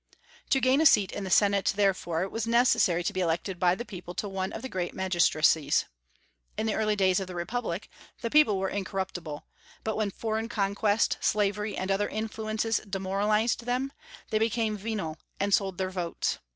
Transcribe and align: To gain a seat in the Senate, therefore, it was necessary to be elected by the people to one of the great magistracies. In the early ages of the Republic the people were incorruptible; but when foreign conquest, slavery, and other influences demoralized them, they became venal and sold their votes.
To 0.49 0.59
gain 0.59 0.81
a 0.81 0.85
seat 0.87 1.11
in 1.11 1.25
the 1.25 1.29
Senate, 1.29 1.73
therefore, 1.75 2.23
it 2.23 2.31
was 2.31 2.47
necessary 2.47 3.03
to 3.03 3.13
be 3.13 3.19
elected 3.19 3.59
by 3.59 3.75
the 3.75 3.85
people 3.85 4.15
to 4.15 4.27
one 4.27 4.51
of 4.51 4.63
the 4.63 4.67
great 4.67 4.95
magistracies. 4.95 5.85
In 6.57 6.65
the 6.65 6.73
early 6.73 6.95
ages 6.95 7.19
of 7.19 7.27
the 7.27 7.35
Republic 7.35 7.87
the 8.21 8.31
people 8.31 8.57
were 8.57 8.67
incorruptible; 8.67 9.45
but 9.83 9.95
when 9.95 10.09
foreign 10.09 10.49
conquest, 10.49 11.19
slavery, 11.21 11.77
and 11.77 11.91
other 11.91 12.09
influences 12.09 12.77
demoralized 12.77 13.65
them, 13.65 13.93
they 14.31 14.39
became 14.39 14.75
venal 14.75 15.19
and 15.39 15.53
sold 15.53 15.77
their 15.77 15.91
votes. 15.91 16.39